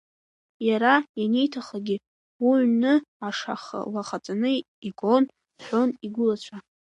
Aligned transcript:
Иара 0.67 0.93
ианиҭаххагьы, 1.19 1.97
уҩны 2.47 2.93
ашаха 3.27 3.79
лахаҵаны 3.93 4.49
игон 4.87 5.23
рҳәон 5.57 5.89
игәылацәа. 6.05 6.57